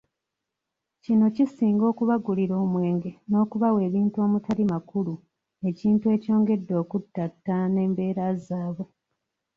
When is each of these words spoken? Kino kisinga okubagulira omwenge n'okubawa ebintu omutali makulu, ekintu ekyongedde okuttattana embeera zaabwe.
Kino 1.03 1.25
kisinga 1.35 1.83
okubagulira 1.91 2.53
omwenge 2.65 3.11
n'okubawa 3.29 3.79
ebintu 3.87 4.17
omutali 4.25 4.63
makulu, 4.71 5.13
ekintu 5.69 6.05
ekyongedde 6.15 6.73
okuttattana 6.81 7.77
embeera 7.85 8.25
zaabwe. 8.45 8.85